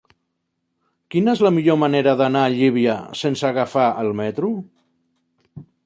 Quina 1.15 1.35
és 1.37 1.43
la 1.47 1.51
millor 1.57 1.77
manera 1.83 2.15
d'anar 2.23 2.43
a 2.47 2.53
Llívia 2.55 2.97
sense 3.23 3.47
agafar 3.51 3.87
el 4.07 4.13
metro? 4.23 4.55